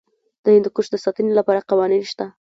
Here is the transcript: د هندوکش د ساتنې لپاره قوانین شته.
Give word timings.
د 0.43 0.45
هندوکش 0.55 0.87
د 0.91 0.95
ساتنې 1.05 1.33
لپاره 1.39 1.65
قوانین 1.69 2.03
شته. 2.11 2.25